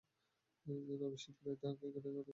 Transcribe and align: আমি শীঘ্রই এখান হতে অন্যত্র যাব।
আমি 0.65 1.17
শীঘ্রই 1.17 1.53
এখান 1.55 1.71
হতে 1.73 1.85
অন্যত্র 1.87 2.15
যাব। 2.17 2.27